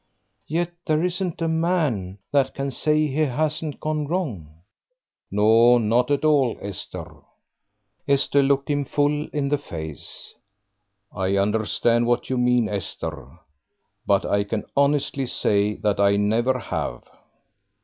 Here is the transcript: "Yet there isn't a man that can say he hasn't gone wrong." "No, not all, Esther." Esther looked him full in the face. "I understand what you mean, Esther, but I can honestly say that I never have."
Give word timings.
"Yet 0.47 0.71
there 0.87 1.03
isn't 1.03 1.43
a 1.43 1.47
man 1.47 2.17
that 2.31 2.55
can 2.55 2.71
say 2.71 3.05
he 3.05 3.17
hasn't 3.19 3.79
gone 3.79 4.07
wrong." 4.07 4.61
"No, 5.29 5.77
not 5.77 6.09
all, 6.25 6.57
Esther." 6.59 7.17
Esther 8.07 8.41
looked 8.41 8.67
him 8.71 8.83
full 8.83 9.27
in 9.27 9.49
the 9.49 9.59
face. 9.59 10.33
"I 11.13 11.37
understand 11.37 12.07
what 12.07 12.31
you 12.31 12.39
mean, 12.39 12.67
Esther, 12.67 13.37
but 14.07 14.25
I 14.25 14.43
can 14.43 14.65
honestly 14.75 15.27
say 15.27 15.75
that 15.75 15.99
I 15.99 16.15
never 16.17 16.57
have." 16.57 17.03